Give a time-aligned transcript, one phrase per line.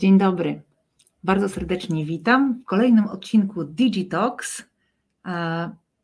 [0.00, 0.62] Dzień dobry.
[1.24, 4.64] Bardzo serdecznie witam w kolejnym odcinku Digitalks.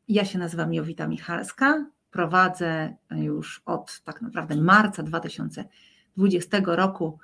[0.08, 1.86] Ja się nazywam Jowita Michalska.
[2.10, 7.18] Prowadzę już od tak naprawdę marca 2020 roku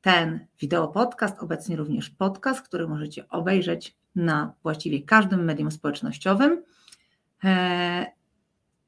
[0.00, 6.62] ten wideo podcast, obecnie również podcast, który możecie obejrzeć na właściwie każdym medium społecznościowym.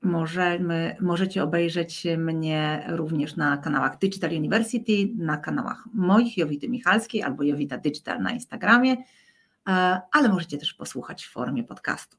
[0.02, 7.42] Możemy, możecie obejrzeć mnie również na kanałach Digital University, na kanałach moich Jowity Michalskiej albo
[7.42, 8.92] Jowita Digital na Instagramie,
[9.68, 12.16] e, ale możecie też posłuchać w formie podcastu.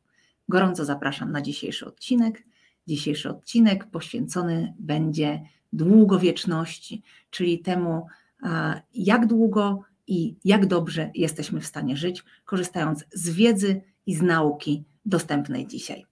[0.49, 2.43] Gorąco zapraszam na dzisiejszy odcinek.
[2.87, 5.41] Dzisiejszy odcinek poświęcony będzie
[5.73, 8.07] długowieczności, czyli temu,
[8.43, 14.21] e, jak długo i jak dobrze jesteśmy w stanie żyć, korzystając z wiedzy i z
[14.21, 16.08] nauki dostępnej dzisiaj.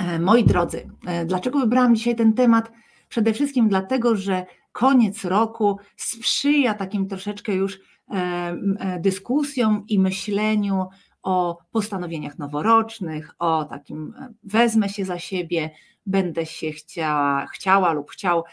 [0.00, 2.72] E, moi drodzy, e, dlaczego wybrałam dzisiaj ten temat?
[3.08, 8.56] Przede wszystkim dlatego, że koniec roku sprzyja takim troszeczkę już e,
[9.00, 10.86] dyskusjom i myśleniu
[11.22, 15.70] o postanowieniach noworocznych, o takim wezmę się za siebie,
[16.06, 18.44] będę się chciała, chciała lub chciał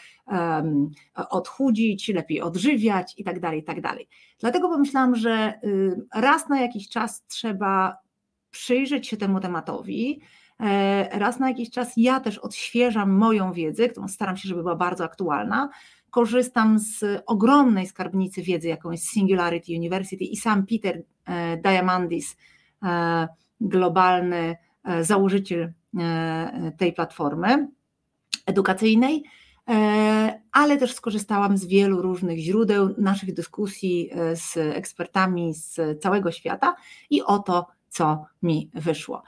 [1.14, 4.08] odchudzić, lepiej odżywiać i tak dalej, i tak dalej.
[4.40, 7.96] Dlatego pomyślałam, że y, raz na jakiś czas trzeba
[8.50, 10.20] przyjrzeć się temu tematowi,
[11.10, 15.04] raz na jakiś czas ja też odświeżam moją wiedzę, którą staram się, żeby była bardzo
[15.04, 15.68] aktualna.
[16.10, 22.36] Korzystam z ogromnej skarbnicy wiedzy, jaką jest Singularity University i sam Peter e, Diamandis,
[22.82, 23.28] e,
[23.60, 24.56] globalny
[25.00, 25.72] założyciel
[26.78, 27.68] tej platformy
[28.46, 29.22] edukacyjnej,
[30.52, 36.76] ale też skorzystałam z wielu różnych źródeł naszych dyskusji z ekspertami z całego świata
[37.10, 39.22] i oto, co mi wyszło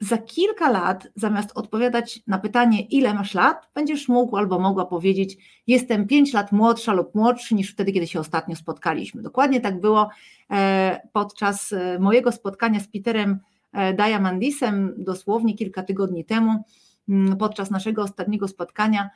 [0.00, 5.36] za kilka lat, zamiast odpowiadać na pytanie, ile masz lat, będziesz mógł albo mogła powiedzieć,
[5.66, 9.22] jestem 5 lat młodsza lub młodszy niż wtedy, kiedy się ostatnio spotkaliśmy.
[9.22, 10.10] Dokładnie tak było
[10.50, 13.38] e, podczas e, mojego spotkania z Peterem
[13.72, 16.64] e, Diamandisem, dosłownie kilka tygodni temu.
[17.08, 19.10] Mm, podczas naszego ostatniego spotkania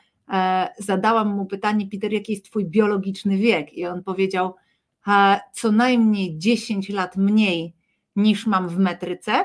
[0.78, 3.74] zadałam mu pytanie, Peter, jaki jest Twój biologiczny wiek?
[3.74, 4.54] I on powiedział,
[5.52, 7.74] co najmniej 10 lat mniej
[8.16, 9.44] niż mam w metryce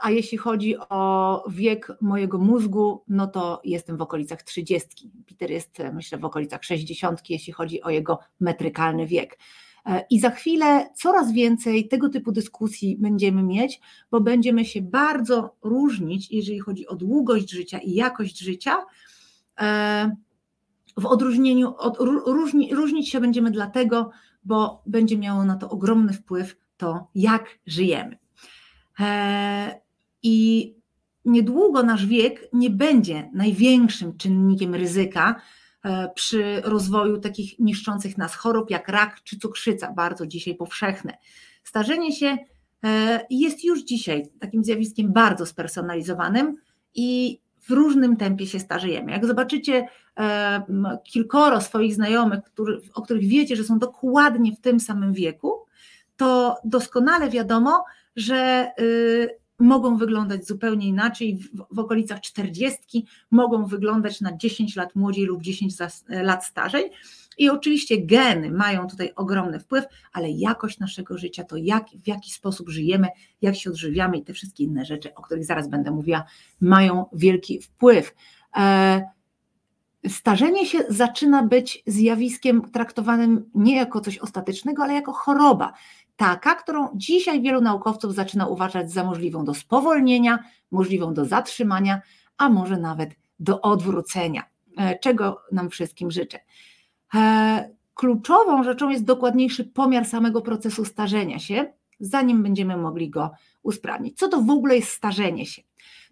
[0.00, 5.10] a jeśli chodzi o wiek mojego mózgu, no to jestem w okolicach 30.
[5.28, 9.38] Peter jest, myślę, w okolicach 60, jeśli chodzi o jego metrykalny wiek.
[9.86, 15.56] E, I za chwilę coraz więcej tego typu dyskusji będziemy mieć, bo będziemy się bardzo
[15.62, 18.84] różnić, jeżeli chodzi o długość życia i jakość życia.
[19.60, 20.16] E,
[20.96, 24.10] w odróżnieniu, od, różni, różnić się będziemy dlatego,
[24.44, 28.19] bo będzie miało na to ogromny wpływ to, jak żyjemy.
[29.00, 29.80] E,
[30.22, 30.74] I
[31.24, 35.40] niedługo nasz wiek nie będzie największym czynnikiem ryzyka
[35.84, 41.18] e, przy rozwoju takich niszczących nas chorób jak rak czy cukrzyca, bardzo dzisiaj powszechne.
[41.64, 42.38] Starzenie się
[42.84, 46.56] e, jest już dzisiaj takim zjawiskiem bardzo spersonalizowanym
[46.94, 49.12] i w różnym tempie się starzejemy.
[49.12, 49.88] Jak zobaczycie
[51.04, 52.40] kilkoro swoich znajomych,
[52.94, 55.66] o których wiecie, że są dokładnie w tym samym wieku,
[56.16, 57.84] to doskonale wiadomo,
[58.16, 61.38] że y, mogą wyglądać zupełnie inaczej,
[61.70, 65.74] w, okolicach 40 mogą wyglądać na 10 lat młodziej lub 10
[66.08, 66.90] lat starzej.
[67.38, 72.30] I oczywiście geny mają tutaj ogromny wpływ, ale jakość naszego życia, to jak, w jaki
[72.30, 73.08] sposób żyjemy,
[73.42, 76.24] jak się odżywiamy i te wszystkie inne rzeczy, o których zaraz będę mówiła,
[76.60, 78.14] mają wielki wpływ.
[78.56, 79.02] E,
[80.08, 85.72] starzenie się zaczyna być zjawiskiem traktowanym nie jako coś ostatecznego, ale jako choroba
[86.20, 90.38] taka, którą dzisiaj wielu naukowców zaczyna uważać za możliwą do spowolnienia,
[90.70, 92.02] możliwą do zatrzymania,
[92.38, 94.42] a może nawet do odwrócenia,
[94.78, 96.38] e, czego nam wszystkim życzę.
[97.14, 103.30] E, kluczową rzeczą jest dokładniejszy pomiar samego procesu starzenia się, zanim będziemy mogli go
[103.62, 104.18] usprawnić.
[104.18, 105.62] Co to w ogóle jest starzenie się?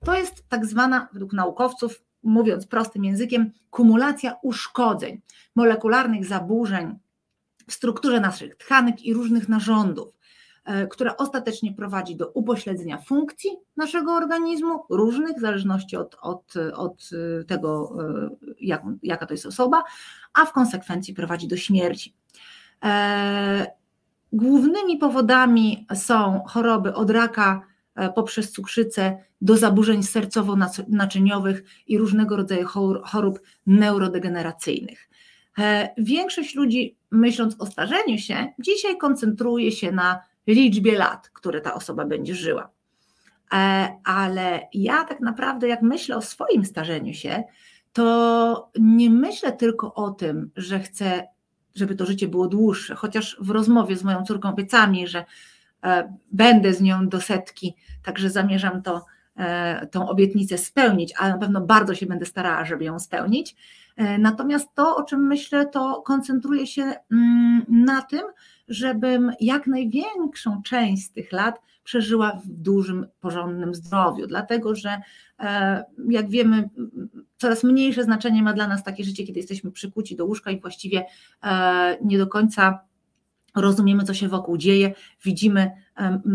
[0.05, 5.21] To jest tak zwana, według naukowców, mówiąc prostym językiem, kumulacja uszkodzeń,
[5.57, 6.99] molekularnych zaburzeń
[7.69, 10.15] w strukturze naszych tchanek i różnych narządów,
[10.65, 17.11] e, która ostatecznie prowadzi do upośledzenia funkcji naszego organizmu, różnych, w zależności od, od, od
[17.47, 19.85] tego, e, jak, jaka to jest osoba,
[20.35, 22.15] a w konsekwencji prowadzi do śmierci.
[22.85, 23.67] E,
[24.33, 27.63] głównymi powodami są choroby od raka
[28.15, 32.67] poprzez cukrzycę do zaburzeń sercowo-naczyniowych i różnego rodzaju
[33.05, 35.09] chorób neurodegeneracyjnych.
[35.97, 42.05] Większość ludzi myśląc o starzeniu się, dzisiaj koncentruje się na liczbie lat, które ta osoba
[42.05, 42.71] będzie żyła.
[43.53, 47.45] E, ale ja tak naprawdę, jak myślę o swoim starzeniu się,
[47.93, 51.29] to nie myślę tylko o tym, że chcę
[51.79, 52.95] żeby to życie było dłuższe.
[52.95, 55.25] Chociaż w rozmowie z moją córką obiecała mi, że
[55.85, 59.05] e, będę z nią do setki, także zamierzam to,
[59.37, 63.57] e, tą obietnicę spełnić, ale na pewno bardzo się będę starała, żeby ją spełnić.
[64.19, 68.23] Natomiast to, o czym myślę, to koncentruje się mm, na tym,
[68.69, 75.01] żebym jak największą część z tych lat przeżyła w dużym, porządnym zdrowiu, dlatego że
[75.41, 76.69] e, jak wiemy,
[77.37, 81.07] coraz mniejsze znaczenie ma dla nas takie życie, kiedy jesteśmy przykuci do łóżka i właściwie
[81.43, 82.88] e, nie do końca
[83.61, 84.95] rozumiemy, co się wokół dzieje,
[85.25, 85.71] widzimy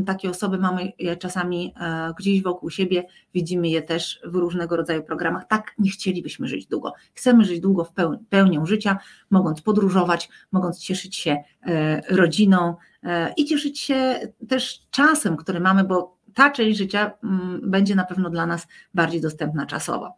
[0.05, 3.03] takie osoby, mamy je czasami e, gdzieś wokół siebie,
[3.33, 5.47] widzimy je też w różnego rodzaju programach.
[5.47, 6.93] Tak nie chcielibyśmy żyć długo.
[7.13, 7.93] Chcemy żyć długo w
[8.29, 8.97] pełnią życia,
[9.29, 15.83] mogąc podróżować, mogąc cieszyć się e, rodziną e, i cieszyć się też czasem, który mamy,
[15.83, 20.15] bo ta część życia mm, będzie na pewno dla nas bardziej dostępna czasowo.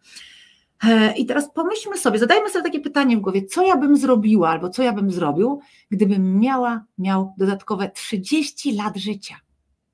[0.84, 4.50] E, I teraz pomyślmy sobie, zadajmy sobie takie pytanie w głowie, co ja bym zrobiła
[4.50, 5.62] albo co ja bym zrobił,
[5.92, 9.36] gdybym miała, miał dodatkowe 30 lat życia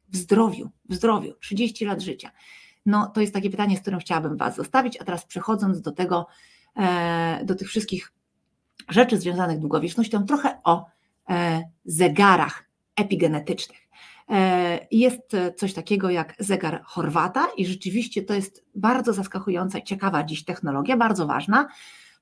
[0.10, 2.31] w zdrowiu, w zdrowiu, 30 lat życia.
[2.86, 6.28] No to jest takie pytanie, z którym chciałabym Was zostawić, a teraz przechodząc do tego,
[6.78, 8.12] e, do tych wszystkich
[8.89, 10.86] rzeczy związanych z długowiecznością, trochę o
[11.30, 13.80] e, zegarach epigenetycznych.
[14.31, 20.24] E, jest coś takiego jak zegar Horwata i rzeczywiście to jest bardzo zaskakująca i ciekawa
[20.24, 21.68] dziś technologia, bardzo ważna.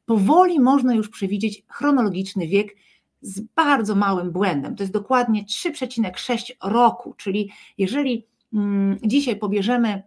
[0.05, 2.75] Powoli można już przewidzieć chronologiczny wiek
[3.21, 4.75] z bardzo małym błędem.
[4.75, 10.03] To jest dokładnie 3,6 roku, czyli jeżeli mm, dzisiaj pobierzemy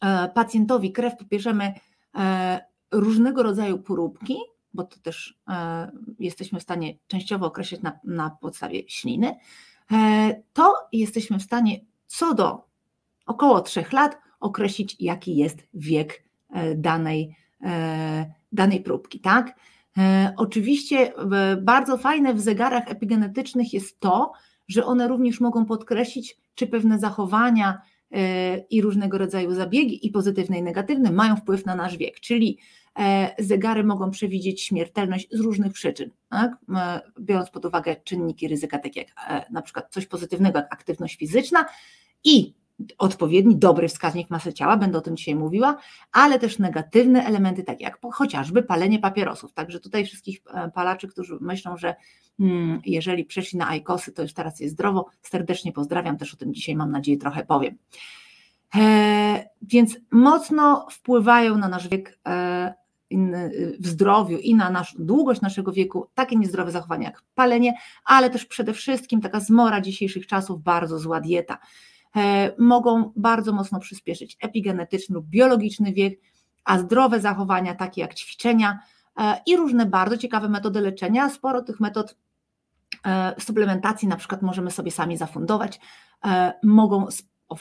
[0.00, 1.74] e, pacjentowi krew, pobierzemy
[2.14, 2.60] e,
[2.90, 4.36] różnego rodzaju poróbki,
[4.74, 5.38] bo to też
[6.18, 9.36] jesteśmy w stanie częściowo określić na, na podstawie śliny,
[10.52, 12.64] to jesteśmy w stanie co do
[13.26, 19.20] około trzech lat określić, jaki jest wiek e, danej, e, danej próbki.
[19.20, 19.56] Tak?
[20.36, 21.12] Oczywiście
[21.62, 24.32] bardzo fajne w zegarach epigenetycznych jest to,
[24.68, 27.82] że one również mogą podkreślić, czy pewne zachowania
[28.70, 32.20] i różnego rodzaju zabiegi, i pozytywne, i negatywne, mają wpływ na nasz wiek.
[32.20, 32.58] Czyli
[32.98, 36.52] E, zegary mogą przewidzieć śmiertelność z różnych przyczyn, tak?
[36.76, 41.16] E, biorąc pod uwagę czynniki ryzyka, takie jak e, na przykład coś pozytywnego jak aktywność
[41.16, 41.64] fizyczna
[42.24, 42.54] i
[42.98, 45.76] odpowiedni, dobry wskaźnik masy ciała, będę o tym dzisiaj mówiła,
[46.12, 49.52] ale też negatywne elementy, takie jak chociażby palenie papierosów.
[49.52, 50.42] Także tutaj wszystkich
[50.74, 51.94] palaczy, którzy myślą, że
[52.38, 56.54] hmm, jeżeli przeszli na ajkosy, to już teraz jest zdrowo, serdecznie pozdrawiam, też o tym
[56.54, 57.78] dzisiaj mam nadzieję trochę powiem.
[58.74, 62.74] E, więc mocno wpływają na nasz wiek e,
[63.80, 67.74] w zdrowiu i na nasz, długość naszego wieku takie niezdrowe zachowania jak palenie,
[68.04, 71.58] ale też przede wszystkim taka zmora dzisiejszych czasów, bardzo zła dieta.
[72.16, 76.20] E, mogą bardzo mocno przyspieszyć epigenetyczny lub biologiczny wiek,
[76.64, 78.78] a zdrowe zachowania, takie jak ćwiczenia
[79.18, 81.30] e, i różne bardzo ciekawe metody leczenia.
[81.30, 82.16] Sporo tych metod
[83.06, 85.80] e, suplementacji na przykład możemy sobie sami zafundować,
[86.62, 87.06] mogą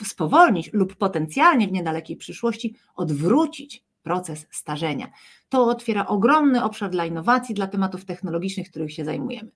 [0.04, 5.08] spowolnić lub potencjalnie w niedalekiej przyszłości odwrócić proces starzenia.
[5.50, 9.52] To otwiera ogromny obszar dla innowacji, dla tematów technologicznych, których się zajmujemy.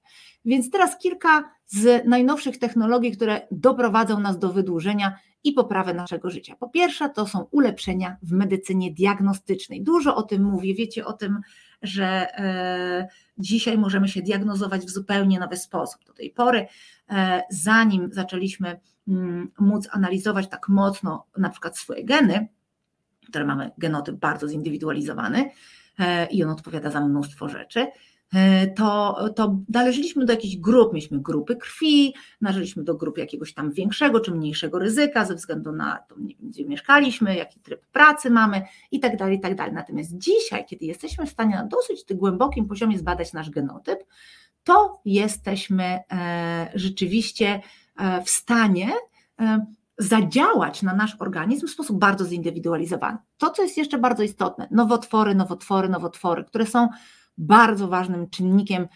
[0.45, 6.55] Więc teraz kilka z najnowszych technologii, które doprowadzą nas do wydłużenia i poprawy naszego życia.
[6.55, 9.83] Po pierwsze, to są ulepszenia w medycynie diagnostycznej.
[9.83, 11.41] Dużo o tym mówię, wiecie o tym,
[11.81, 12.05] że
[12.39, 16.05] e, dzisiaj możemy się diagnozować w zupełnie nowy sposób.
[16.05, 16.67] Do tej pory,
[17.09, 22.47] e, zanim zaczęliśmy mm, móc analizować tak mocno na przykład swoje geny,
[23.25, 25.49] które mamy genotyp bardzo zindywidualizowany
[25.99, 27.87] e, i on odpowiada za mnóstwo rzeczy,
[28.33, 33.71] e, to, to należeliśmy do jakichś grup, mieliśmy grupy krwi, należeliśmy do grup jakiegoś tam
[33.71, 38.99] większego czy mniejszego ryzyka ze względu na to, gdzie mieszkaliśmy, jaki tryb pracy mamy i
[38.99, 39.73] tak dalej, i tak dalej.
[39.73, 43.99] Natomiast dzisiaj, kiedy jesteśmy w stanie na dosyć głębokim poziomie zbadać nasz genotyp,
[44.63, 47.61] to jesteśmy e, rzeczywiście
[48.25, 48.89] w stanie
[49.97, 53.17] zadziałać na nasz organizm w sposób bardzo zindywidualizowany.
[53.37, 56.89] To, co jest jeszcze bardzo istotne, nowotwory, nowotwory, nowotwory, które są
[57.37, 58.87] bardzo ważnym czynnikiem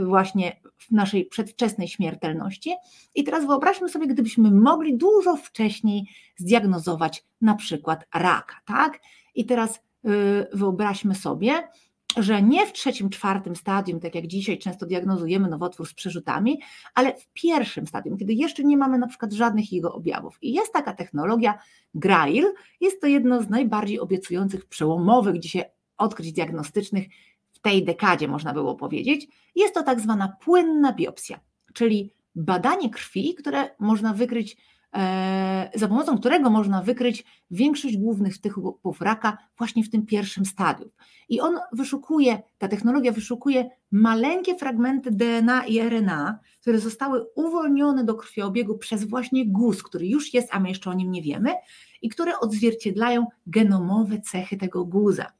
[0.00, 2.74] właśnie naszej przedwczesnej śmiertelności.
[3.14, 9.00] I teraz wyobraźmy sobie, gdybyśmy mogli dużo wcześniej zdiagnozować na przykład raka, tak?
[9.34, 11.68] I teraz yy, wyobraźmy sobie,
[12.16, 16.60] że nie w trzecim, czwartym stadium, tak jak dzisiaj często diagnozujemy nowotwór z przerzutami,
[16.94, 20.38] ale w pierwszym stadium, kiedy jeszcze nie mamy na przykład żadnych jego objawów.
[20.42, 21.58] I jest taka technologia
[21.94, 22.46] GRAIL,
[22.80, 25.64] jest to jedno z najbardziej obiecujących, przełomowych dzisiaj
[25.98, 27.06] odkryć diagnostycznych
[27.52, 29.28] w tej dekadzie, można było powiedzieć.
[29.56, 31.40] Jest to tak zwana płynna biopsja,
[31.74, 34.56] czyli badanie krwi, które można wykryć
[35.74, 40.90] za pomocą którego można wykryć większość głównych typów raka właśnie w tym pierwszym stadium.
[41.28, 48.14] I on wyszukuje, ta technologia wyszukuje maleńkie fragmenty DNA i RNA, które zostały uwolnione do
[48.14, 51.54] krwiobiegu przez właśnie guz, który już jest, a my jeszcze o nim nie wiemy,
[52.02, 55.37] i które odzwierciedlają genomowe cechy tego guza.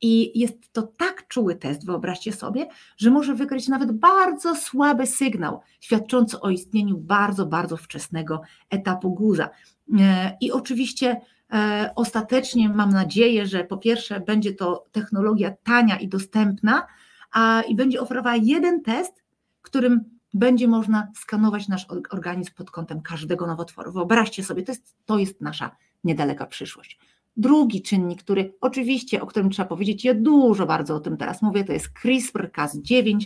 [0.00, 5.60] I jest to tak czuły test, wyobraźcie sobie, że może wykryć nawet bardzo słaby sygnał,
[5.80, 8.40] świadczący o istnieniu bardzo, bardzo wczesnego
[8.70, 9.50] etapu guza.
[9.98, 11.20] E, I oczywiście
[11.52, 16.86] e, ostatecznie mam nadzieję, że po pierwsze będzie to technologia tania i dostępna,
[17.32, 19.24] a i będzie oferowała jeden test,
[19.62, 23.92] którym będzie można skanować nasz organizm pod kątem każdego nowotworu.
[23.92, 26.98] Wyobraźcie sobie, to jest, to jest nasza niedaleka przyszłość.
[27.38, 31.64] Drugi czynnik, który oczywiście, o którym trzeba powiedzieć, ja dużo bardzo o tym teraz mówię,
[31.64, 33.24] to jest CRISPR-Cas9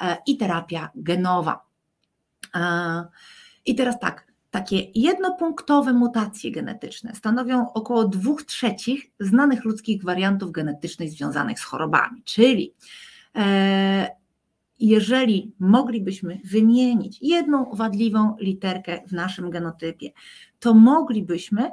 [0.00, 1.66] e, i terapia genowa.
[2.54, 3.04] E,
[3.66, 11.10] I teraz tak, takie jednopunktowe mutacje genetyczne stanowią około dwóch trzecich znanych ludzkich wariantów genetycznych
[11.10, 12.74] związanych z chorobami, czyli
[13.36, 14.22] e,
[14.80, 20.10] jeżeli moglibyśmy wymienić jedną wadliwą literkę w naszym genotypie,
[20.58, 21.70] to moglibyśmy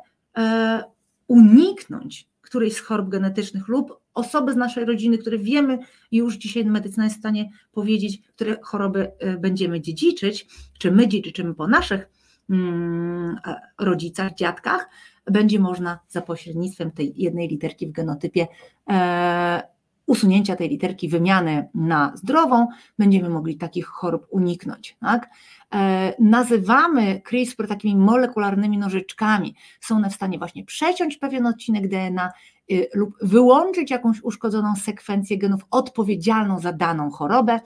[1.29, 5.79] uniknąć którejś z chorób genetycznych lub osoby z naszej rodziny, które wiemy
[6.11, 10.47] już dzisiaj medycyna jest w stanie powiedzieć, które choroby y, będziemy dziedziczyć,
[10.79, 12.09] czy my dziedziczymy po naszych
[12.49, 13.37] mm,
[13.79, 14.89] rodzicach, dziadkach,
[15.25, 18.47] będzie można za pośrednictwem tej jednej literki w genotypie
[18.89, 19.61] e,
[20.09, 24.97] usunięcia tej literki, wymiany na zdrową, będziemy mogli takich chorób uniknąć.
[24.99, 25.29] Tak?
[25.73, 29.55] E, nazywamy CRISPR takimi molekularnymi nożyczkami.
[29.81, 32.31] Są one w stanie właśnie przeciąć pewien odcinek DNA
[32.71, 37.59] y, lub wyłączyć jakąś uszkodzoną sekwencję genów odpowiedzialną za daną chorobę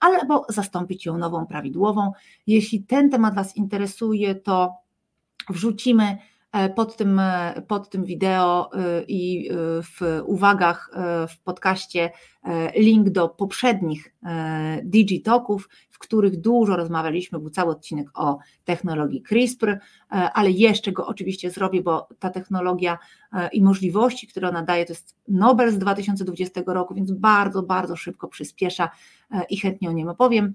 [0.00, 2.12] albo zastąpić ją nową, prawidłową.
[2.46, 4.74] Jeśli ten temat Was interesuje, to
[5.50, 6.18] wrzucimy
[6.76, 9.50] pod tym, e, pod tym wideo e, i
[9.82, 10.90] w uwagach
[11.28, 12.10] w podcaście
[12.76, 14.14] link do poprzednich
[14.84, 19.78] Digitoków, w których dużo rozmawialiśmy, był cały odcinek o technologii CRISPR,
[20.08, 22.98] ale jeszcze go oczywiście zrobię, bo ta technologia
[23.52, 28.28] i możliwości, które ona daje, to jest Nobel z 2020 roku, więc bardzo, bardzo szybko
[28.28, 28.90] przyspiesza
[29.50, 30.52] i chętnie o nim opowiem.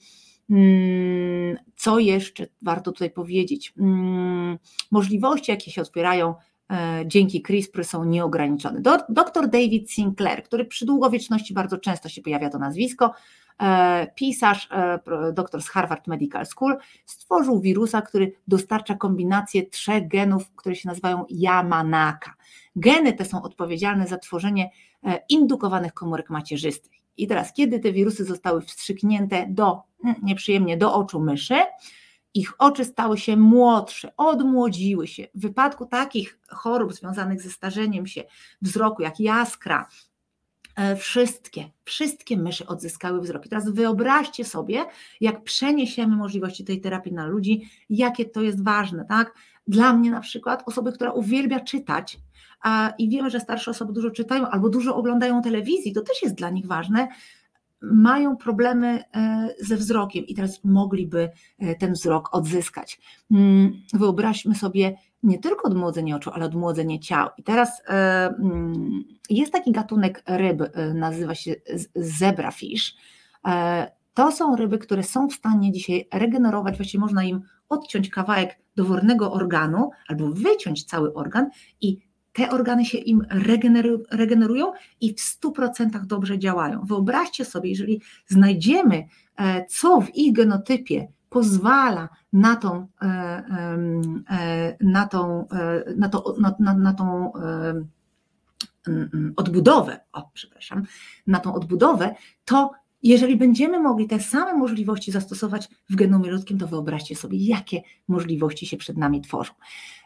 [0.50, 3.74] Mm, co jeszcze warto tutaj powiedzieć?
[3.80, 4.58] Mm,
[4.92, 6.36] możliwości, jakie się otwierają
[6.72, 8.82] e, dzięki CRISPR są nieograniczone.
[9.10, 13.14] Dr David Sinclair, który przy długowieczności bardzo często się pojawia to nazwisko,
[13.62, 15.00] e, pisarz, e,
[15.34, 21.26] doktor z Harvard Medical School, stworzył wirusa, który dostarcza kombinację trzech genów, które się nazywają
[21.30, 22.34] Yamanaka.
[22.76, 24.70] Geny te są odpowiedzialne za tworzenie
[25.30, 26.97] indukowanych komórek macierzystych.
[27.18, 31.56] I teraz, kiedy te wirusy zostały wstrzyknięte do, mm, nieprzyjemnie, do oczu myszy,
[32.34, 35.28] ich oczy stały się młodsze, odmłodziły się.
[35.36, 38.24] W wypadku takich chorób związanych ze starzeniem się
[38.62, 39.88] wzroku, jak jaskra,
[40.98, 43.46] wszystkie, wszystkie myszy odzyskały wzrok.
[43.46, 44.86] I teraz wyobraźcie sobie,
[45.22, 49.34] jak przeniesiemy możliwości tej terapii na ludzi, jakie to jest ważne, tak?
[49.68, 52.20] Dla mnie na przykład, osoby, która uwielbia czytać,
[52.98, 56.50] i wiemy, że starsze osoby dużo czytają albo dużo oglądają telewizji, to też jest dla
[56.50, 57.08] nich ważne,
[57.82, 61.30] mają problemy e, ze wzrokiem i teraz mogliby
[61.60, 63.00] e, ten wzrok odzyskać.
[63.32, 64.96] Mm, wyobraźmy sobie
[65.28, 67.30] nie tylko odmłodzenie oczu, ale odmłodzenie ciał.
[67.38, 67.94] I teraz e,
[68.28, 71.56] mm, jest taki gatunek ryb, nazywa się
[71.96, 72.96] zebrafish.
[74.14, 79.34] To są ryby, które są w stanie dzisiaj regenerować, właściwie można im odciąć kawałek dowolnego
[79.34, 81.50] organu albo wyciąć cały organ
[81.82, 83.26] i te organy się im
[84.12, 86.82] regenerują i w 100% dobrze działają.
[86.86, 89.08] Wyobraźcie sobie, jeżeli znajdziemy,
[89.38, 93.06] e, co w ich genotypie pozwala na tą, e,
[94.30, 95.48] e, na tą,
[95.98, 97.32] na to, na, na, na tą
[99.36, 100.84] odbudowę, o przepraszam,
[101.28, 102.16] na tą odbudowę,
[102.46, 102.72] to
[103.04, 108.66] jeżeli będziemy mogli te same możliwości zastosować w genomie ludzkim, to wyobraźcie sobie, jakie możliwości
[108.66, 109.54] się przed nami tworzą.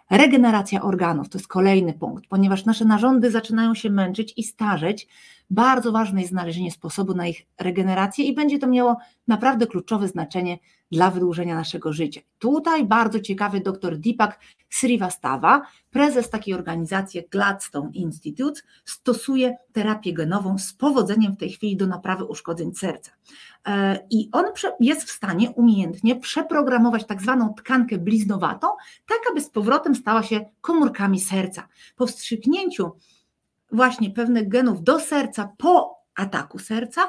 [0.10, 5.08] Regeneracja organów to jest kolejny punkt, ponieważ nasze narządy zaczynają się męczyć i starzeć.
[5.50, 8.98] Bardzo ważne jest znalezienie sposobu na ich regenerację i będzie to miało
[9.28, 10.58] naprawdę kluczowe znaczenie
[10.92, 12.22] dla wydłużenia naszego życia.
[12.40, 20.74] Tutaj bardzo ciekawy dr Deepak Srivastava, prezes takiej organizacji Gladstone Institute, stosuje terapię genową z
[20.74, 23.12] powodzeniem w tej chwili do naprawy uszkodzeń serca.
[23.68, 24.46] E, I on
[24.80, 28.68] jest w stanie umiejętnie przeprogramować tak zwaną tkankę bliznowatą,
[29.08, 31.68] tak aby z powrotem stała się komórkami serca.
[31.96, 32.92] Po wstrzyknięciu
[33.72, 37.02] właśnie pewnych genów do serca po ataku serca,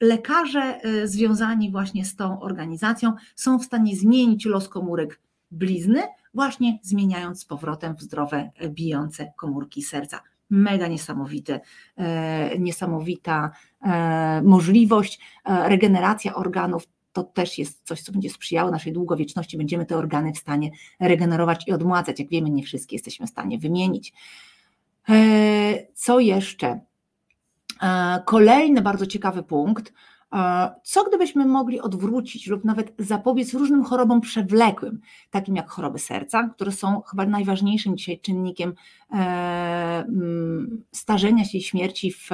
[0.00, 6.02] lekarze e, związani właśnie z tą organizacją są w stanie zmienić los komórek blizny,
[6.34, 10.20] właśnie zmieniając z powrotem w zdrowe, bijące komórki serca.
[10.50, 11.60] Mega niesamowite,
[11.96, 13.50] e, niesamowita
[13.82, 16.88] e, możliwość, e, regeneracja organów.
[17.12, 19.58] To też jest coś, co będzie sprzyjało naszej długowieczności.
[19.58, 22.18] Będziemy te organy w stanie regenerować i odmładzać.
[22.18, 24.12] Jak wiemy, nie wszystkie jesteśmy w stanie wymienić.
[25.08, 26.80] E, co jeszcze?
[27.82, 29.92] E, kolejny bardzo ciekawy punkt
[30.82, 36.72] co gdybyśmy mogli odwrócić lub nawet zapobiec różnym chorobom przewlekłym, takim jak choroby serca, które
[36.72, 38.74] są chyba najważniejszym dzisiaj czynnikiem
[39.12, 42.30] e, mm, starzenia się i śmierci, w,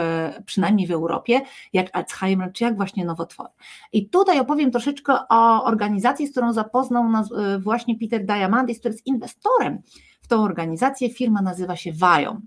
[0.47, 1.41] przynajmniej w Europie,
[1.73, 3.49] jak Alzheimer czy jak właśnie nowotwory.
[3.93, 8.95] I tutaj opowiem troszeczkę o organizacji, z którą zapoznał nas e, właśnie Peter Diamandis, który
[8.95, 9.83] jest inwestorem
[10.23, 11.11] w tą organizację.
[11.11, 12.43] Firma nazywa się VIOM.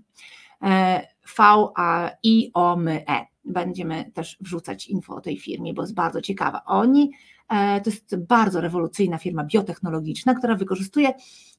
[1.36, 6.62] V-I-O-M-E będziemy też wrzucać info o tej firmie, bo jest bardzo ciekawa.
[6.64, 7.10] Oni,
[7.48, 11.12] e, to jest bardzo rewolucyjna firma biotechnologiczna, która wykorzystuje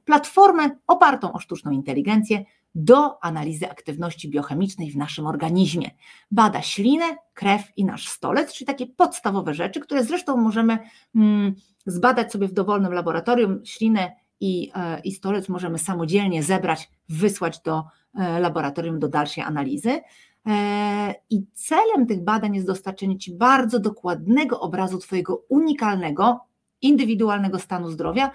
[0.06, 2.46] platformę opartą o sztuczną inteligencję
[2.76, 5.92] do analizy aktywności biochemicznej w naszym organizmie.
[6.32, 10.78] Bada ślinę, krew i nasz stolec, czyli takie podstawowe rzeczy, które zresztą możemy
[11.16, 13.62] mm, zbadać sobie w dowolnym laboratorium.
[13.66, 17.84] Ślinę i, e, i stolec możemy samodzielnie zebrać, wysłać do
[18.16, 20.02] e, laboratorium do dalszej analizy.
[20.48, 26.40] E, I celem tych badań jest dostarczenie Ci bardzo dokładnego obrazu Twojego unikalnego,
[26.82, 28.32] indywidualnego stanu zdrowia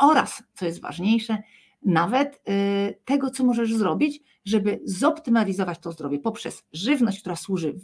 [0.00, 1.38] oraz, co jest ważniejsze,
[1.82, 7.74] nawet e, tego, co możesz zrobić, żeby zoptymalizować to zdrowie poprzez żywność, która służy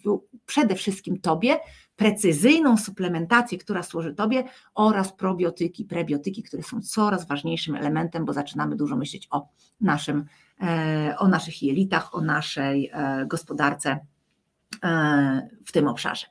[0.46, 1.58] przede wszystkim Tobie,
[1.96, 8.76] precyzyjną suplementację, która służy Tobie oraz probiotyki, prebiotyki, które są coraz ważniejszym elementem, bo zaczynamy
[8.76, 9.48] dużo myśleć o
[9.80, 10.24] naszym
[10.62, 13.98] E, o naszych jelitach, o naszej e, gospodarce
[14.84, 16.26] e, w tym obszarze.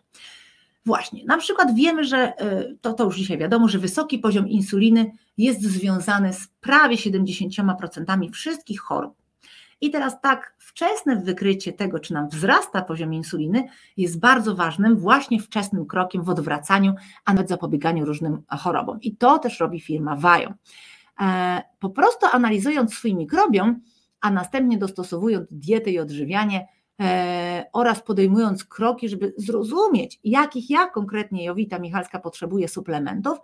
[0.86, 2.34] Właśnie, na przykład wiemy, że
[2.82, 8.80] to, to już dzisiaj wiadomo, że wysoki poziom insuliny jest związany z prawie 70% wszystkich
[8.82, 9.19] chorób.
[9.82, 15.40] I teraz tak, wczesne wykrycie tego, czy nam wzrasta poziom insuliny, jest bardzo ważnym, właśnie
[15.40, 16.94] wczesnym krokiem w odwracaniu,
[17.26, 19.02] a nawet zapobieganiu różnym chorobom.
[19.02, 20.54] I to też robi firma Vajo.
[21.80, 23.82] Po prostu analizując swój mikrobiom,
[24.22, 26.68] a następnie dostosowując dietę i odżywianie
[27.00, 33.38] e, oraz podejmując kroki, żeby zrozumieć, jakich ja konkretnie Jowita Michalska potrzebuję suplementów,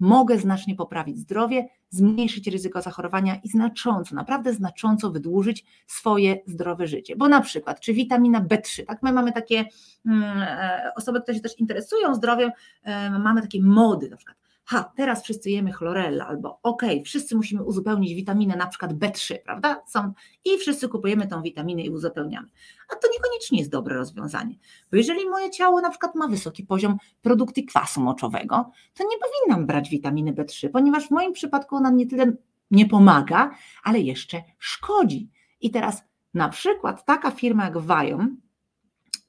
[0.00, 7.16] mogę znacznie poprawić zdrowie, zmniejszyć ryzyko zachorowania i znacząco, naprawdę znacząco wydłużyć swoje zdrowe życie.
[7.16, 9.64] Bo na przykład, czy witamina B3, tak, my mamy takie
[10.06, 12.50] mm, e, osoby, które się też interesują zdrowiem,
[12.82, 14.39] e, mamy takie mody, na przykład
[14.70, 19.82] ha, teraz wszyscy jemy chlorella, albo okay, wszyscy musimy uzupełnić witaminę na przykład B3, prawda?
[19.86, 20.12] Są,
[20.44, 22.48] I wszyscy kupujemy tą witaminę i uzupełniamy.
[22.92, 24.54] A to niekoniecznie jest dobre rozwiązanie,
[24.90, 29.66] bo jeżeli moje ciało na przykład ma wysoki poziom produkcji kwasu moczowego, to nie powinnam
[29.66, 32.32] brać witaminy B3, ponieważ w moim przypadku ona nie tyle
[32.70, 33.50] nie pomaga,
[33.82, 35.30] ale jeszcze szkodzi.
[35.60, 36.02] I teraz
[36.34, 38.28] na przykład taka firma jak Viome,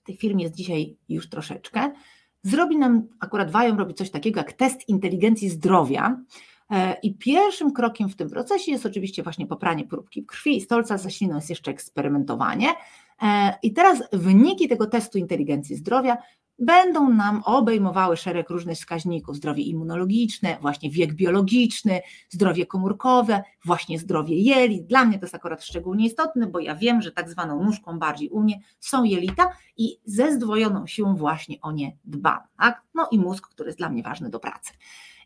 [0.04, 1.92] tej firmie jest dzisiaj już troszeczkę,
[2.44, 6.18] zrobi nam, akurat Wają robi coś takiego jak test inteligencji zdrowia.
[6.72, 10.98] E, I pierwszym krokiem w tym procesie jest oczywiście właśnie popranie próbki krwi i stolca
[10.98, 12.68] za śliną jest jeszcze eksperymentowanie.
[13.22, 16.18] E, I teraz wyniki tego testu inteligencji zdrowia
[16.60, 24.36] będą nam obejmowały szereg różnych wskaźników, zdrowie immunologiczne, właśnie wiek biologiczny, zdrowie komórkowe, właśnie zdrowie
[24.36, 24.86] jelit.
[24.86, 28.30] Dla mnie to jest akurat szczególnie istotne, bo ja wiem, że tak zwaną nóżką bardziej
[28.30, 32.40] u mnie są jelita i ze zdwojoną siłą właśnie o nie dbam.
[32.58, 32.82] Tak?
[32.96, 34.74] No i mózg, który jest dla mnie ważny do pracy.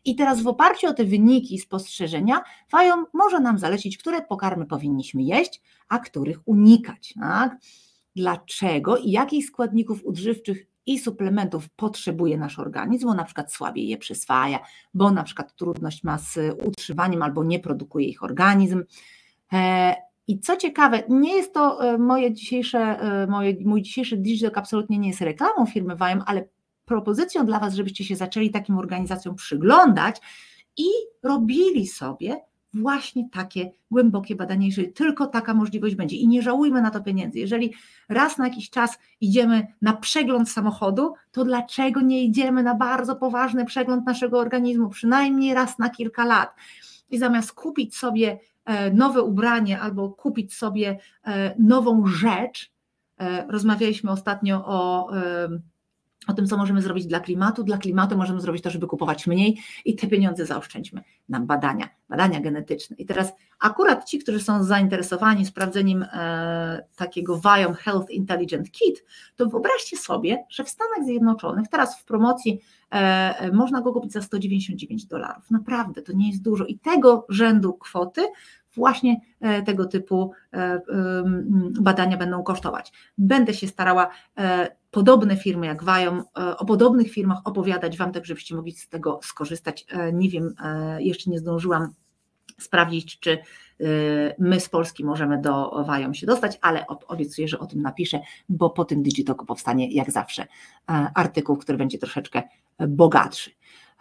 [0.04, 4.66] I teraz w oparciu o te wyniki i spostrzeżenia, Fajon może nam zalecić, które pokarmy
[4.66, 7.14] powinniśmy jeść, a których unikać.
[7.20, 7.56] Tak?
[8.16, 13.98] Dlaczego i jakich składników odżywczych i suplementów potrzebuje nasz organizm, bo na przykład słabiej je
[13.98, 14.58] przyswaja,
[14.94, 18.84] bo na przykład trudność ma z utrzymaniem albo nie produkuje ich organizm.
[19.52, 19.94] E,
[20.28, 24.98] I co ciekawe, nie jest to e, moje dzisiejsze, e, moje, mój dzisiejszy digital absolutnie
[24.98, 26.48] nie jest reklamą firmy Wajem, ale
[26.84, 30.20] propozycją dla Was, żebyście się zaczęli takim organizacjom przyglądać
[30.76, 30.86] i
[31.22, 32.40] robili sobie
[32.82, 36.16] właśnie takie głębokie badanie, jeżeli tylko taka możliwość będzie.
[36.16, 37.38] I nie żałujmy na to pieniędzy.
[37.38, 37.74] Jeżeli
[38.08, 43.64] raz na jakiś czas idziemy na przegląd samochodu, to dlaczego nie idziemy na bardzo poważny
[43.64, 46.54] przegląd naszego organizmu, przynajmniej raz na kilka lat?
[47.10, 52.72] I zamiast kupić sobie e, nowe ubranie albo kupić sobie e, nową rzecz,
[53.18, 55.10] e, rozmawialiśmy ostatnio o
[56.26, 57.62] o tym, co możemy zrobić dla klimatu.
[57.62, 62.40] Dla klimatu możemy zrobić to, żeby kupować mniej i te pieniądze zaoszczędźmy na badania, badania
[62.40, 62.96] genetyczne.
[62.96, 69.04] I teraz akurat ci, którzy są zainteresowani sprawdzeniem e, takiego Viome Health Intelligent Kit,
[69.36, 72.60] to wyobraźcie sobie, że w Stanach Zjednoczonych teraz w promocji
[72.90, 75.50] e, można go kupić za 199 dolarów.
[75.50, 78.22] Naprawdę, to nie jest dużo i tego rzędu kwoty
[78.76, 80.80] właśnie e, tego typu e,
[81.80, 82.92] badania będą kosztować.
[83.18, 86.22] Będę się starała e, podobne firmy jak Wają,
[86.58, 89.86] o podobnych firmach opowiadać Wam, tak żebyście mogli z tego skorzystać.
[90.12, 90.54] Nie wiem,
[90.98, 91.94] jeszcze nie zdążyłam
[92.60, 93.38] sprawdzić, czy
[94.38, 98.70] my z Polski możemy do Wają się dostać, ale obiecuję, że o tym napiszę, bo
[98.70, 100.46] po tym Digitoku powstanie jak zawsze
[101.14, 102.42] artykuł, który będzie troszeczkę
[102.88, 103.50] bogatszy.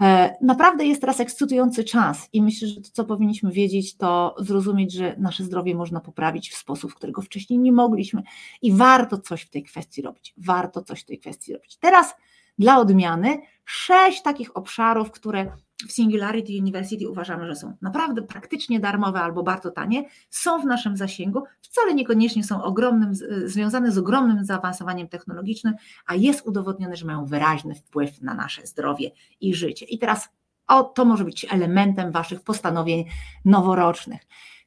[0.02, 4.94] E, naprawdę jest teraz ekscytujący czas i myślę, że to, co powinniśmy wiedzieć, to zrozumieć,
[4.94, 8.24] że nasze zdrowie można poprawić w sposób, którego wcześniej nie mogliśmy
[8.62, 10.34] i warto coś w tej kwestii robić.
[10.38, 11.78] Warto coś w tej kwestii robić.
[11.78, 12.16] Teraz
[12.60, 15.52] dla odmiany sześć takich obszarów, które
[15.88, 20.98] w Singularity University uważamy, że są naprawdę praktycznie darmowe albo bardzo tanie, są w naszym
[20.98, 23.16] zasięgu, wcale niekoniecznie są ogromnym,
[23.46, 25.74] związane z ogromnym zaawansowaniem technologicznym,
[26.06, 29.86] a jest udowodnione, że mają wyraźny wpływ na nasze zdrowie i życie.
[29.86, 30.30] I teraz
[30.68, 33.06] o, to może być elementem Waszych postanowień
[33.46, 34.22] noworocznych.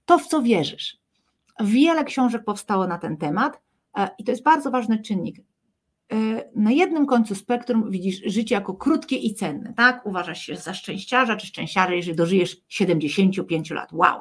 [0.04, 0.98] To, w co wierzysz.
[1.60, 3.60] Wiele książek powstało na ten temat
[3.98, 5.36] e, i to jest bardzo ważny czynnik.
[6.12, 10.06] E, na jednym końcu spektrum widzisz życie jako krótkie i cenne, tak?
[10.06, 13.92] Uważasz się za szczęściarza czy szczęściarza, jeżeli dożyjesz 75 lat.
[13.92, 14.20] Wow.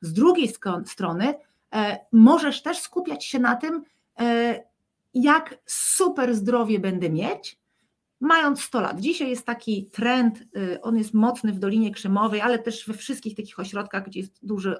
[0.00, 0.52] Z drugiej
[0.86, 1.34] strony
[1.74, 3.82] e, możesz też skupiać się na tym,
[4.20, 4.64] e,
[5.14, 7.58] jak super zdrowie będę mieć,
[8.20, 9.00] mając 100 lat.
[9.00, 10.44] Dzisiaj jest taki trend,
[10.82, 14.76] on jest mocny w Dolinie Krzemowej, ale też we wszystkich takich ośrodkach, gdzie jest duży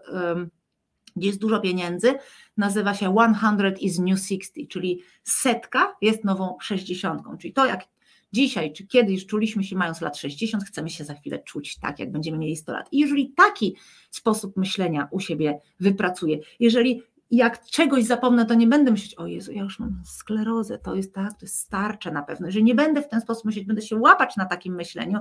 [1.17, 2.15] gdzie jest dużo pieniędzy,
[2.57, 7.85] nazywa się 100 is new 60, czyli setka jest nową 60, czyli to jak
[8.33, 12.13] dzisiaj czy kiedyś czuliśmy się mając lat 60, chcemy się za chwilę czuć tak, jak
[12.13, 12.89] będziemy mieli 100 lat.
[12.93, 13.77] I jeżeli taki
[14.11, 19.53] sposób myślenia u siebie wypracuję, jeżeli jak czegoś zapomnę, to nie będę myśleć, o Jezu,
[19.53, 23.03] ja już mam sklerozę, to jest tak, to jest starcze na pewno, jeżeli nie będę
[23.03, 25.21] w ten sposób myśleć, będę się łapać na takim myśleniu,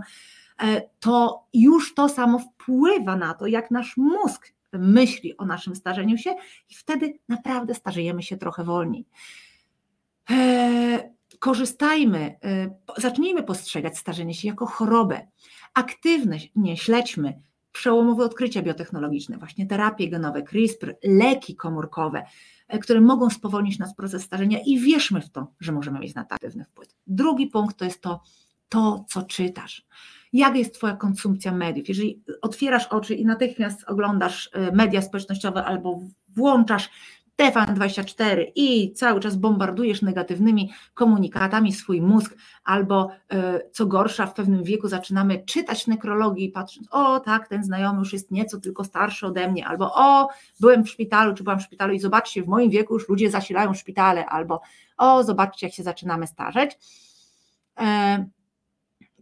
[0.64, 6.18] e, to już to samo wpływa na to, jak nasz mózg myśli o naszym starzeniu
[6.18, 6.36] się
[6.70, 9.06] i wtedy naprawdę starzejemy się trochę wolniej.
[10.30, 11.00] Eee,
[11.40, 15.28] korzystajmy, e, zacznijmy postrzegać starzenie się jako chorobę.
[15.74, 16.40] Aktywnie
[16.76, 22.24] śledźmy przełomowe odkrycia biotechnologiczne, właśnie terapie genowe, CRISPR, leki komórkowe,
[22.68, 26.26] e, które mogą spowolnić nasz proces starzenia i wierzmy w to, że możemy mieć na
[26.26, 26.90] to aktywny wpływ.
[27.08, 28.22] Drugi punkt to jest to,
[28.70, 29.86] to co czytasz
[30.34, 31.90] jak jest Twoja konsumpcja mediów.
[31.90, 36.90] Jeżeli otwierasz oczy i natychmiast oglądasz y, media społecznościowe albo włączasz
[37.42, 43.38] TVN24 i cały czas bombardujesz negatywnymi komunikatami swój mózg, albo y,
[43.72, 48.14] co gorsza, w pewnym wieku zaczynamy czytać nekrologię i patrząc, o tak, ten znajomy już
[48.14, 51.94] jest nieco tylko starszy ode mnie, albo o, byłem w szpitalu, czy byłam w szpitalu
[51.94, 54.62] i zobaczcie, w moim wieku już ludzie zasilają szpitale, albo
[54.98, 56.78] o, zobaczcie, jak się zaczynamy starzeć.
[57.80, 58.26] E,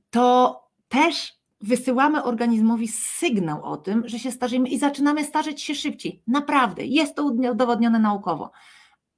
[0.10, 6.24] to też wysyłamy organizmowi sygnał o tym, że się starzemy i zaczynamy starzeć się szybciej.
[6.28, 8.52] Naprawdę, jest to udowodnione naukowo.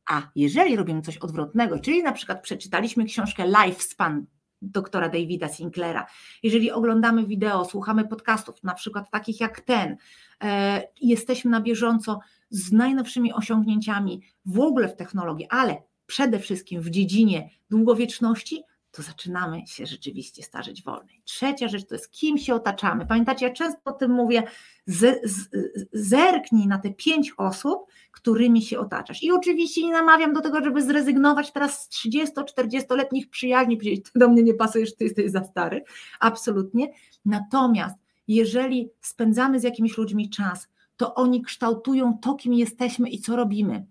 [0.10, 4.26] A jeżeli robimy coś odwrotnego, czyli na przykład przeczytaliśmy książkę Lifespan
[4.62, 6.08] doktora Davida Sinclaira,
[6.44, 9.98] jeżeli oglądamy wideo, słuchamy podcastów, na przykład takich jak ten,
[10.44, 16.90] e, jesteśmy na bieżąco z najnowszymi osiągnięciami w ogóle w technologii, ale przede wszystkim w
[16.90, 21.22] dziedzinie długowieczności, to zaczynamy się rzeczywiście starzeć wolniej.
[21.26, 23.06] Trzecia rzecz to jest, kim się otaczamy.
[23.06, 24.44] Pamiętacie, ja często o tym mówię,
[24.86, 25.50] z, z,
[25.94, 29.24] zerknij na te pięć osób, którymi się otaczasz.
[29.24, 34.30] I oczywiście nie namawiam do tego, żeby zrezygnować teraz z 30-40-letnich przyjaźni, powiedzieć, ty do
[34.30, 35.84] mnie nie pasujesz, ty jesteś za stary.
[36.20, 36.88] Absolutnie.
[37.26, 37.96] Natomiast
[38.28, 43.86] jeżeli spędzamy z jakimiś ludźmi czas, to oni kształtują to, kim jesteśmy i co robimy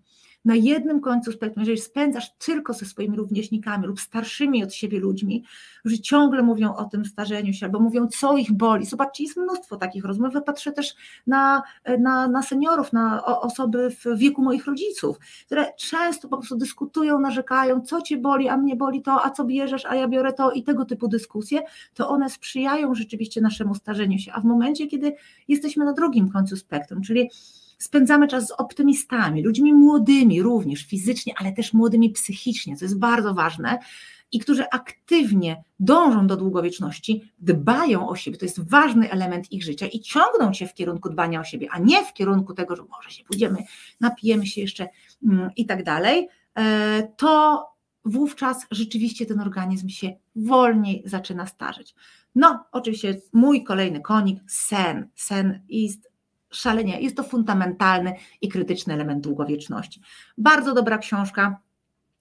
[0.45, 5.43] na jednym końcu spektrum, jeżeli spędzasz tylko ze swoimi rówieśnikami lub starszymi od siebie ludźmi,
[5.79, 8.85] którzy ciągle mówią o tym starzeniu się albo mówią, co ich boli.
[8.85, 10.33] Zobaczcie, jest mnóstwo takich rozmów.
[10.33, 10.95] Ja patrzę też
[11.27, 11.63] na,
[11.99, 17.81] na, na seniorów, na osoby w wieku moich rodziców, które często po prostu dyskutują, narzekają,
[17.81, 20.63] co cię boli, a mnie boli to, a co bierzesz, a ja biorę to i
[20.63, 21.61] tego typu dyskusje,
[21.93, 24.33] to one sprzyjają rzeczywiście naszemu starzeniu się.
[24.33, 25.15] A w momencie, kiedy
[25.47, 27.29] jesteśmy na drugim końcu spektrum, czyli
[27.81, 33.33] spędzamy czas z optymistami, ludźmi młodymi również fizycznie, ale też młodymi psychicznie, co jest bardzo
[33.33, 33.79] ważne,
[34.31, 39.87] i którzy aktywnie dążą do długowieczności, dbają o siebie, to jest ważny element ich życia
[39.87, 43.09] i ciągną się w kierunku dbania o siebie, a nie w kierunku tego, że może
[43.09, 43.57] się pójdziemy,
[43.99, 44.89] napijemy się jeszcze
[45.23, 47.65] mm, i tak dalej, e, to
[48.05, 51.95] wówczas rzeczywiście ten organizm się wolniej zaczyna starzeć.
[52.35, 55.09] No, oczywiście mój kolejny konik, sen.
[55.15, 56.10] Sen jest
[56.51, 60.01] szalenie, jest to fundamentalny i krytyczny element długowieczności.
[60.37, 61.59] Bardzo dobra książka,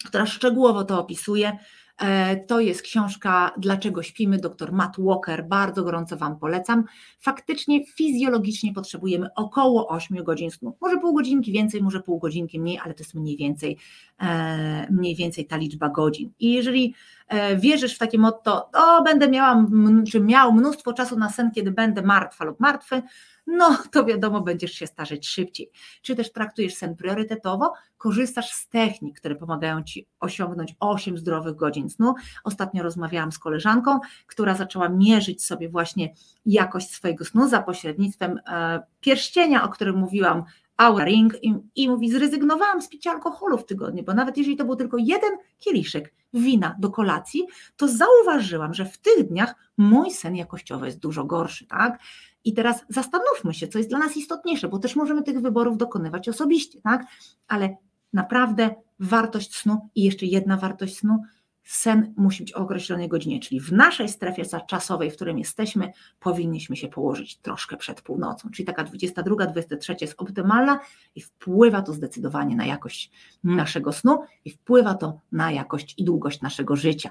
[0.05, 1.59] która szczegółowo to opisuje.
[2.01, 6.85] E, to jest książka Dlaczego śpimy, dr Matt Walker, bardzo gorąco Wam polecam.
[7.19, 10.77] Faktycznie fizjologicznie potrzebujemy około 8 godzin snu.
[10.81, 13.77] Może pół godzinki więcej, może pół godzinki mniej, ale to jest mniej więcej,
[14.21, 16.33] e, mniej więcej ta liczba godzin.
[16.41, 16.95] I jeżeli
[17.29, 19.67] e, wierzysz w takie motto, to będę miała,
[20.11, 23.03] czy miał mnóstwo czasu na sen, kiedy będę martwa lub martwy,
[23.51, 25.71] no to wiadomo, będziesz się starzeć szybciej.
[26.03, 31.91] Czy też traktujesz sen priorytetowo, korzystasz z technik, które pomagają Ci osiągnąć 8 zdrowych godzin
[31.91, 32.15] snu.
[32.45, 36.15] Ostatnio rozmawiałam z koleżanką, która zaczęła mierzyć sobie właśnie
[36.47, 40.45] jakość swojego snu za pośrednictwem e, pierścienia, o którym mówiłam,
[40.81, 44.65] Aura Ring i, i mówi, zrezygnowałam z picia alkoholu w tygodniu, bo nawet jeżeli to
[44.65, 50.37] był tylko jeden kieliszek wina do kolacji, to zauważyłam, że w tych dniach mój sen
[50.37, 51.99] jakościowy jest dużo gorszy, tak?
[52.45, 56.29] I teraz zastanówmy się, co jest dla nas istotniejsze, bo też możemy tych wyborów dokonywać
[56.29, 57.07] osobiście, tak?
[57.49, 57.77] Ale
[58.13, 61.23] naprawdę wartość snu i jeszcze jedna wartość snu,
[61.65, 66.77] sen musi być o określonej godzinie, czyli w naszej strefie czasowej, w którym jesteśmy, powinniśmy
[66.77, 70.81] się położyć troszkę przed północą, czyli taka 22, 23 jest optymalna
[71.15, 73.11] i wpływa to zdecydowanie na jakość
[73.45, 77.11] naszego snu i wpływa to na jakość i długość naszego życia.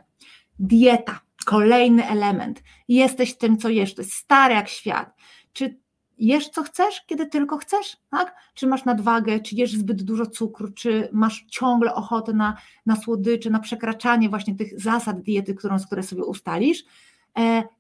[0.60, 2.64] Dieta, kolejny element.
[2.88, 5.16] Jesteś tym, co jesz, to jest stary jak świat.
[5.54, 5.80] Czy
[6.18, 8.36] jesz co chcesz, kiedy tylko chcesz, tak?
[8.54, 13.50] Czy masz nadwagę, czy jesz zbyt dużo cukru, czy masz ciągle ochotę na, na słodycze,
[13.50, 16.84] na przekraczanie właśnie tych zasad diety, którą, które sobie ustalisz,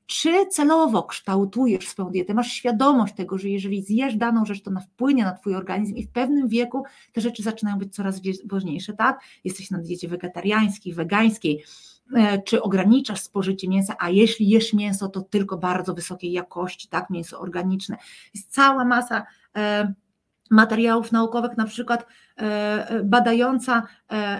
[0.06, 4.80] czy celowo kształtujesz swoją dietę, masz świadomość tego, że jeżeli zjesz daną rzecz, to ona
[4.80, 6.84] wpłynie na twój organizm i w pewnym wieku
[7.14, 9.20] te rzeczy zaczynają być coraz ważniejsze, tak?
[9.44, 11.64] Jesteś na diecie wegetariańskiej, wegańskiej,
[12.16, 17.10] E, czy ograniczasz spożycie mięsa, a jeśli jesz mięso, to tylko bardzo wysokiej jakości, tak,
[17.10, 17.98] mięso organiczne.
[18.34, 19.26] Jest cała masa
[19.58, 19.94] e,
[20.52, 22.06] materiałów naukowych, na przykład e,
[23.04, 23.84] badająca,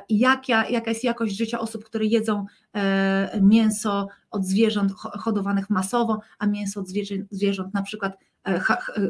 [0.10, 2.46] jaka, jaka jest jakość życia osób, które jedzą
[3.42, 6.88] mięso od zwierząt hodowanych masowo, a mięso od
[7.32, 8.18] zwierząt na przykład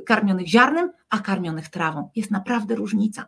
[0.06, 2.10] karmionych ziarnem, a karmionych trawą.
[2.16, 3.26] Jest naprawdę różnica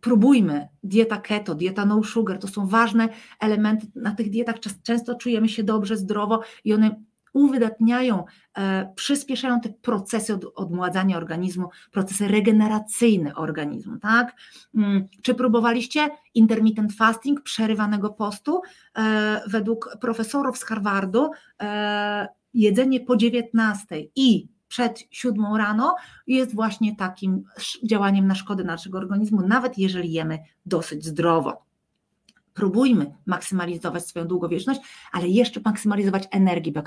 [0.00, 0.68] próbujmy.
[0.82, 3.08] Dieta keto, dieta no sugar to są ważne
[3.40, 3.86] elementy.
[3.94, 7.00] Na tych dietach często czujemy się dobrze, zdrowo i one
[7.38, 8.24] uwydatniają,
[8.58, 14.36] e, przyspieszają te procesy od, odmładzania organizmu, procesy regeneracyjne organizmu, tak?
[14.74, 18.60] Mm, czy próbowaliście intermittent fasting, przerywanego postu?
[18.98, 21.30] E, według profesorów z Harvardu
[21.62, 25.96] e, jedzenie po 19 i przed siódmą rano
[26.26, 27.44] jest właśnie takim
[27.84, 31.67] działaniem na szkodę naszego organizmu, nawet jeżeli jemy dosyć zdrowo.
[32.58, 34.80] Próbujmy maksymalizować swoją długowieczność,
[35.12, 36.82] ale jeszcze maksymalizować energię, bo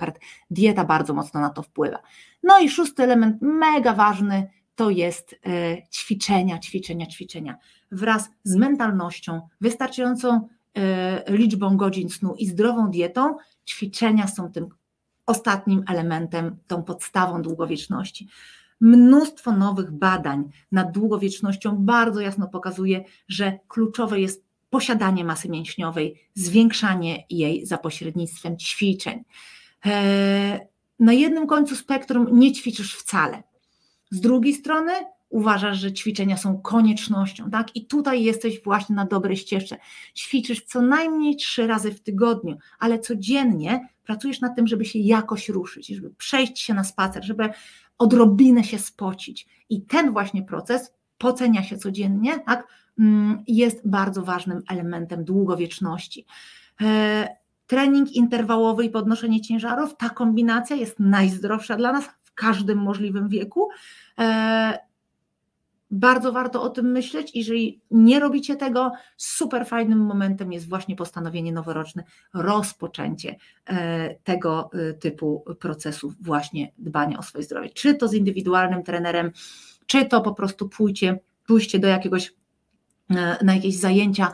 [0.51, 1.99] dieta bardzo mocno na to wpływa.
[2.43, 7.57] No i szósty element, mega ważny, to jest e, ćwiczenia, ćwiczenia, ćwiczenia.
[7.91, 14.69] Wraz z mentalnością, wystarczającą e, liczbą godzin snu i zdrową dietą, ćwiczenia są tym
[15.25, 18.27] ostatnim elementem, tą podstawą długowieczności.
[18.81, 27.25] Mnóstwo nowych badań nad długowiecznością bardzo jasno pokazuje, że kluczowe jest posiadanie masy mięśniowej, zwiększanie
[27.29, 29.23] jej za pośrednictwem ćwiczeń.
[29.86, 30.60] E,
[30.99, 33.43] na jednym końcu spektrum nie ćwiczysz wcale.
[34.12, 34.91] Z drugiej strony
[35.29, 37.75] uważasz, że ćwiczenia są koniecznością, tak?
[37.75, 39.77] I tutaj jesteś właśnie na dobrej ścieżce.
[40.15, 45.49] Ćwiczysz co najmniej trzy razy w tygodniu, ale codziennie pracujesz nad tym, żeby się jakoś
[45.49, 47.49] ruszyć, żeby przejść się na spacer, żeby
[47.97, 49.47] odrobinę się spocić.
[49.69, 52.67] I ten właśnie proces pocenia się codziennie, tak?
[53.01, 56.25] Mm, jest bardzo ważnym elementem długowieczności.
[56.81, 57.35] E,
[57.67, 63.69] trening interwałowy i podnoszenie ciężarów, ta kombinacja jest najzdrowsza dla nas w każdym możliwym wieku
[64.19, 64.91] e,
[65.91, 67.35] bardzo warto o tym myśleć.
[67.35, 73.35] Jeżeli nie robicie tego, super fajnym momentem jest właśnie postanowienie noworoczne, rozpoczęcie
[73.65, 77.69] e, tego typu procesów, właśnie dbania o swoje zdrowie.
[77.69, 79.31] Czy to z indywidualnym trenerem,
[79.85, 82.33] czy to po prostu pójście, pójście do jakiegoś,
[83.43, 84.32] na jakieś zajęcia,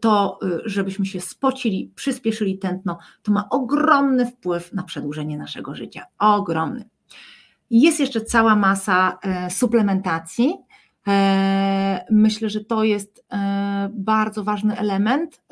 [0.00, 6.04] to żebyśmy się spocili, przyspieszyli tętno, to ma ogromny wpływ na przedłużenie naszego życia.
[6.18, 6.84] Ogromny.
[7.70, 10.54] Jest jeszcze cała masa e, suplementacji.
[11.08, 15.42] E, myślę, że to jest e, bardzo ważny element.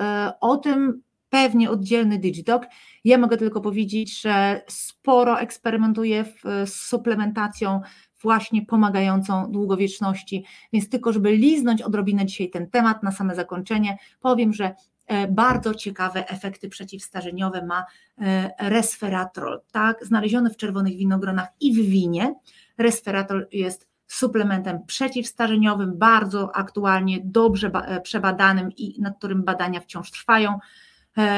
[0.41, 2.63] O tym pewnie oddzielny Digitalk.
[3.05, 6.25] Ja mogę tylko powiedzieć, że sporo eksperymentuję
[6.67, 7.81] z suplementacją
[8.23, 10.45] właśnie pomagającą długowieczności.
[10.73, 14.75] Więc tylko, żeby liznąć odrobinę dzisiaj ten temat na same zakończenie, powiem, że
[15.07, 17.85] e, bardzo ciekawe efekty przeciwstarzeniowe ma
[18.19, 22.35] e, resveratrol, tak, znaleziony w czerwonych winogronach i w winie.
[22.79, 30.59] Resveratrol jest suplementem przeciwstarzeniowym, bardzo aktualnie, dobrze e, przebadanym i nad którym badania wciąż trwają,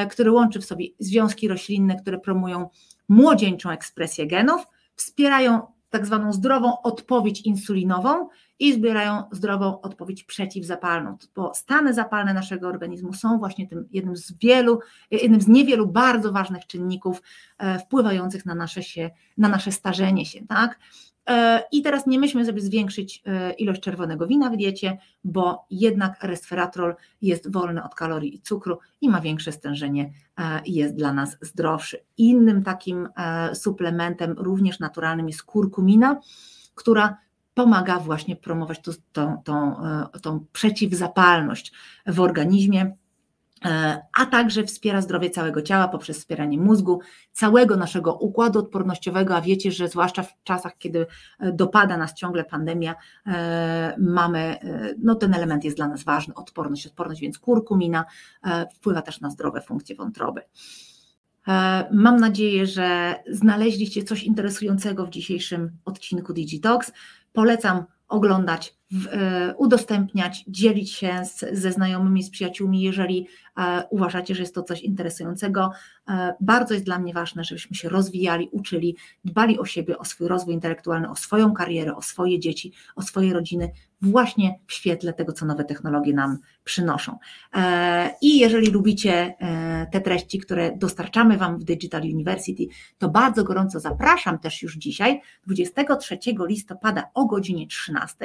[0.09, 2.69] który łączy w sobie związki roślinne, które promują
[3.09, 11.53] młodzieńczą ekspresję genów, wspierają tak zwaną zdrową odpowiedź insulinową i zbierają zdrową odpowiedź przeciwzapalną, bo
[11.53, 14.79] stany zapalne naszego organizmu są właśnie tym jednym z wielu,
[15.11, 17.21] jednym z niewielu bardzo ważnych czynników
[17.57, 20.79] e, wpływających na nasze, się, na nasze starzenie się, tak?
[21.29, 26.23] E, I teraz nie myślmy, żeby zwiększyć e, ilość czerwonego wina w diecie, bo jednak
[26.23, 31.13] resveratrol jest wolny od kalorii i cukru i ma większe stężenie e, i jest dla
[31.13, 31.97] nas zdrowszy.
[32.17, 33.07] Innym takim
[33.53, 36.19] suplementem, również naturalnym, jest kurkumina,
[36.75, 37.17] która
[37.53, 39.75] pomaga właśnie promować tą, tą,
[40.21, 41.71] tą, przeciwzapalność
[42.07, 42.95] w organizmie
[44.17, 46.99] a także wspiera zdrowie całego ciała poprzez wspieranie mózgu,
[47.31, 51.05] całego naszego układu odpornościowego, a wiecie, że zwłaszcza w czasach, kiedy
[51.39, 52.95] e, dopada nas ciągle pandemia,
[53.27, 54.57] e, mamy,
[55.03, 58.05] no ten element jest dla nas ważny, odporność, odporność, więc kurkumina
[58.75, 60.41] wpływa też na zdrowe funkcje wątroby.
[61.91, 66.91] Mam nadzieję, że znaleźliście coś interesującego w dzisiejszym odcinku Digitox.
[67.33, 68.78] Polecam oglądać, e,
[69.57, 74.81] udostępniać, dzielić się z, ze znajomymi, z przyjaciółmi, jeżeli e, uważacie, że jest to coś
[74.81, 75.71] interesującego.
[76.09, 80.27] E, bardzo jest dla mnie ważne, żebyśmy się rozwijali, uczyli, dbali o siebie, o swój
[80.27, 83.71] rozwój intelektualny, o swoją karierę, o swoje dzieci, o swoje rodziny,
[84.01, 87.17] właśnie w świetle tego, co nowe technologie nam przynoszą.
[88.21, 89.35] I jeżeli lubicie
[89.91, 95.21] te treści, które dostarczamy Wam w Digital University, to bardzo gorąco zapraszam też już dzisiaj,
[95.47, 98.15] 23 listopada o godzinie 13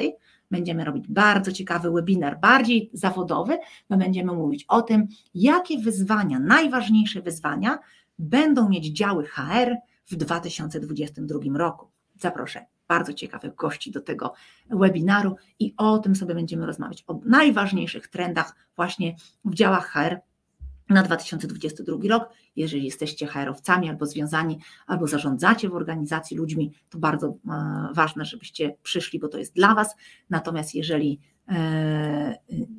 [0.55, 3.59] będziemy robić bardzo ciekawy webinar, bardziej zawodowy,
[3.91, 7.79] bo będziemy mówić o tym, jakie wyzwania, najważniejsze wyzwania
[8.19, 11.91] będą mieć działy HR w 2022 roku.
[12.17, 14.33] Zaproszę bardzo ciekawych gości do tego
[14.71, 20.21] webinaru i o tym sobie będziemy rozmawiać, o najważniejszych trendach właśnie w działach HR
[20.89, 22.29] na 2022 rok.
[22.57, 28.77] Jeżeli jesteście HR-owcami albo związani, albo zarządzacie w organizacji ludźmi, to bardzo e, ważne, żebyście
[28.83, 29.97] przyszli, bo to jest dla Was.
[30.31, 32.35] Natomiast jeżeli e,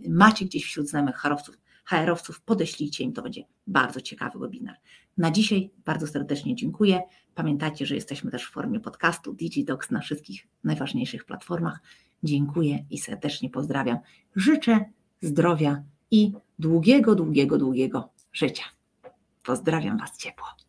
[0.10, 4.76] macie gdzieś wśród znajomych HR-owców, HR-owców, podeślijcie im, to będzie bardzo ciekawy webinar.
[5.18, 7.02] Na dzisiaj bardzo serdecznie dziękuję.
[7.36, 11.80] Pamiętajcie, że jesteśmy też w formie podcastu DigiDocs na wszystkich najważniejszych platformach.
[12.24, 13.98] Dziękuję i serdecznie pozdrawiam.
[14.36, 14.86] Życzę
[15.22, 18.63] zdrowia i długiego, długiego, długiego życia.
[19.44, 20.64] Pozdrawiam Was ciepło.